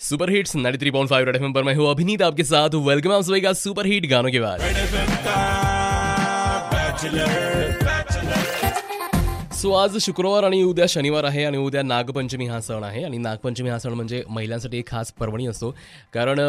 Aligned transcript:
Super 0.00 0.30
hits 0.30 0.54
93.5 0.56 1.24
red 1.26 1.36
FM 1.36 1.52
पर 1.52 1.62
मैं 1.64 1.74
हूँ 1.74 1.90
अभिनीत 1.90 2.22
आपके 2.22 2.44
साथ 2.44 2.74
वेलकम 2.86 3.12
आप 3.12 3.22
सभी 3.22 3.40
का 3.40 3.52
सुपर 3.62 3.86
हिट 3.86 4.06
गानों 4.10 4.30
के 4.30 4.40
बाद 4.40 5.77
सो 9.58 9.70
आज 9.72 9.96
शुक्रवार 10.02 10.44
आणि 10.44 10.62
उद्या 10.62 10.84
शनिवार 10.88 11.24
आहे 11.24 11.44
आणि 11.44 11.58
उद्या 11.58 11.82
नागपंचमी 11.82 12.46
हा 12.46 12.60
सण 12.60 12.82
आहे 12.84 13.02
आणि 13.04 13.18
नागपंचमी 13.18 13.70
हा 13.70 13.78
सण 13.78 13.92
म्हणजे 13.92 14.22
महिलांसाठी 14.28 14.78
एक 14.78 14.86
खास 14.88 15.10
पर्वणी 15.12 15.46
असतो. 15.46 15.70
कारण 16.14 16.40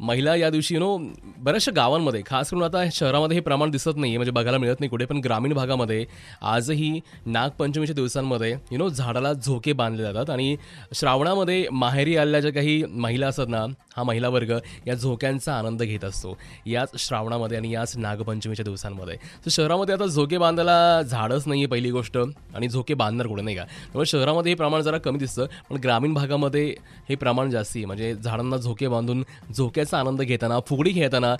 महिला 0.00 0.34
या 0.36 0.48
दिवशी 0.50 0.74
यु 0.74 0.80
नो 0.80 0.96
बऱ्याचशा 1.38 1.72
गावांमध्ये 1.76 2.22
खास 2.26 2.50
करून 2.50 2.62
आता 2.62 2.82
शहरामध्ये 2.92 3.36
हे 3.36 3.40
प्रमाण 3.40 3.70
दिसत 3.70 3.96
नाही 3.96 4.16
म्हणजे 4.16 4.32
बघायला 4.32 4.58
मिळत 4.58 4.80
नाही 4.80 4.90
कुठे 4.90 5.04
पण 5.04 5.20
ग्रामीण 5.24 5.52
भागामध्ये 5.54 6.04
आजही 6.42 6.90
नागपंचमीच्या 7.26 7.94
दिवसांमध्ये 7.94 8.50
यु 8.72 8.78
नो 8.78 8.88
झाडाला 8.88 9.32
झोके 9.32 9.72
बांधले 9.72 10.02
जातात 10.02 10.30
आणि 10.30 10.56
श्रावणामध्ये 10.94 11.66
माहेरी 11.72 12.16
आलेल्या 12.16 12.40
ज्या 12.40 12.52
काही 12.52 12.82
महिला 12.86 13.26
असतात 13.28 13.48
ना 13.48 13.64
हा 13.98 14.04
महिला 14.04 14.28
वर्ग 14.28 14.52
या 14.86 14.94
झोक्यांचा 14.94 15.54
आनंद 15.54 15.82
घेत 15.82 16.04
असतो. 16.04 16.36
याच 16.66 16.90
श्रावणामध्ये 16.98 17.58
आणि 17.58 17.72
याच 17.72 17.96
नागपंचमीच्या 17.96 18.64
दिवसांमध्ये. 18.64 19.16
तर 19.44 19.50
शहरामध्ये 19.50 19.94
आता 19.94 20.06
झोके 20.06 20.38
बांधायला 20.38 21.02
झाडच 21.02 21.46
नाही 21.46 21.60
आहे 21.60 21.70
पहिली 21.70 21.90
गोष्ट 21.90 22.16
आणि 22.18 22.68
झोके 22.68 22.94
बांधणार 22.94 23.26
कुठे 23.26 23.42
नाही 23.42 23.56
का? 23.56 23.64
त्यामुळे 23.64 24.06
शहरामध्ये 24.06 24.52
हे 24.52 24.56
प्रमाण 24.56 24.82
जरा 24.82 24.98
कमी 24.98 25.18
दिसतं 25.18 25.46
पण 25.70 25.76
ग्रामीण 25.76 26.14
भागामध्ये 26.14 26.66
हे 27.08 27.14
प्रमाण 27.14 27.50
जास्ती 27.50 27.78
आहे. 27.78 27.86
म्हणजे 27.86 28.14
झाडांना 28.14 28.56
झोके 28.56 28.88
बांधून 28.88 29.22
झोक्याचा 29.56 29.98
आनंद 29.98 30.22
घेताना 30.22 30.58
फुगडी 30.68 30.92
खेळताना 30.94 31.34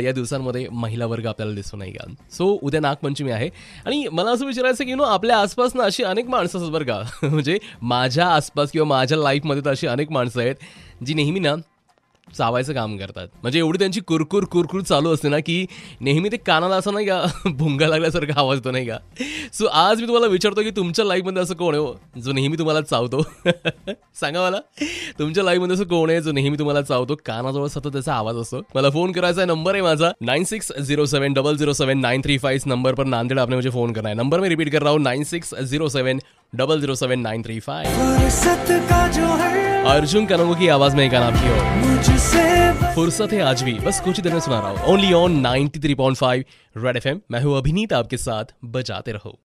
या 0.00 0.12
दिवसांमध्ये 0.12 0.66
महिला 0.72 1.06
वर्ग 1.06 1.26
आपल्याला 1.26 1.54
दिसतो 1.54 1.76
नाही 1.76 1.92
का? 1.92 2.04
सो 2.30 2.46
उद्या 2.62 2.80
नागपंचमी 2.80 3.30
आहे. 3.30 3.48
आणि 3.86 4.06
मला 4.12 4.30
असं 4.30 4.46
विचारायचं 4.46 4.84
की 4.84 4.94
नो 4.94 5.02
आपल्या 5.04 5.38
आसपास 5.38 5.74
ना 5.76 5.84
अशी 5.84 6.02
अनेक 6.02 6.28
माणसं 6.28 6.58
असतात 6.58 6.72
बरं 6.72 6.84
का. 6.84 7.02
म्हणजे 7.28 7.58
माझ्या 7.82 8.26
आसपास 8.26 8.70
किंवा 8.70 8.86
माझ्या 8.88 9.18
लाईफमध्ये 9.18 9.64
तर 9.64 9.70
अशी 9.70 9.86
अनेक 9.86 10.10
माणसं 10.12 10.40
आहेत 10.40 10.54
जी 11.06 11.14
नेहमी 11.14 11.40
ना 11.40 11.54
चावायचं 12.28 12.72
काम 12.74 12.96
करतात. 12.96 13.28
म्हणजे 13.42 13.58
एवढी 13.58 13.78
त्यांची 13.78 14.00
कुरकुर 14.00 14.44
कुरकुर 14.44 14.80
चालू 14.80 15.14
असते 15.14 15.28
ना 15.28 15.38
की 15.38 15.66
नेहमी 16.00 16.28
ते 16.32 16.36
कानाला 16.36 16.76
असं 16.76 16.94
नाही 16.94 17.06
का 17.06 17.24
भुंगा 17.50 17.86
लागल्यासारखा 17.86 18.40
आवाज 18.40 18.58
येतो 18.58 18.70
नाही 18.70 18.86
का? 18.86 18.98
सो 19.52 19.66
आज 19.66 20.00
मी 20.00 20.06
तुम्हाला 20.06 20.26
विचारतो 20.26 20.62
की 20.62 20.70
तुमच्या 20.70 21.04
लाईफमध्ये 21.04 21.42
असं 21.42 21.54
कोण 21.54 21.74
आहे 21.74 21.82
हो, 21.82 21.94
जो 22.20 22.32
नेहमी 22.32 22.58
तुम्हाला 22.58 22.80
चावतो? 22.80 23.22
सांगा 24.20 24.42
मला. 24.42 24.58
तुमच्या 25.18 25.44
लाईफमध्ये 25.44 25.74
असं 25.74 25.84
कोण 25.84 26.10
आहे 26.10 26.20
जो 26.20 26.32
नेहमी 26.32 26.58
तुम्हाला 26.58 26.82
चावतो? 26.82 27.16
कानाजवळ 27.26 27.66
सतत 27.66 27.88
त्याचा 27.92 28.14
आवाज 28.14 28.36
असतो. 28.36 28.60
मला 28.74 28.90
फोन 28.90 29.12
करायचा 29.12 29.44
नंबर 29.44 29.74
आहे 29.74 29.82
माझा. 29.82 30.10
Nine 30.20 30.44
six 30.44 30.72
zero 30.80 31.04
seven 31.06 31.32
double 31.32 31.56
zero 31.56 31.72
seven 31.72 31.98
nine 31.98 32.20
three 32.20 32.38
five 32.38 32.68
number 32.68 32.94
पर 32.94 33.04
नांदेड़ 33.04 33.38
आपने 33.38 33.54
म्हणजे 33.54 33.70
फोन 33.70 33.92
करणार 33.92 34.14
नंबर 34.14 34.40
मी 34.40 34.48
रिपीट 34.48 34.72
कर 34.72 34.82
रहा. 34.82 34.92
हूँ 34.92 35.00
nine 35.02 35.24
six 35.24 35.54
zero 35.54 35.88
seven 35.88 36.18
double 36.54 36.80
zero 36.80 36.94
seven 36.94 37.20
nine 37.20 37.42
three 37.42 37.60
five 37.60 37.86
Arjun 39.90 40.26
Kanungo 40.26 40.54
की 40.54 40.68
आवाज़ 40.68 40.96
में 40.96 41.04
एक 41.04 41.10
गाना 41.12 41.30
भी 41.30 41.48
हो 41.48 42.92
फुर्सत 42.94 43.32
है 43.32 43.40
आज 43.40 43.62
भी। 43.62 43.72
बस 43.72 44.00
कुछ 44.00 44.16
ही 44.16 44.22
देर 44.22 44.32
में 44.32 44.40
सुना 44.40 44.58
रहा 44.58 44.68
हूँ। 44.68 44.92
Only 44.92 45.12
on 45.12 45.40
93.5 45.46 46.44
red 46.76 46.96
F 46.96 47.08
M 47.08 47.20
मैं 47.30 47.40
हूँ 47.40 47.56
अभिनीत 47.58 47.92
आपके 47.92 48.16
साथ 48.16 48.54
बजाते 48.64 49.12
रहो। 49.12 49.38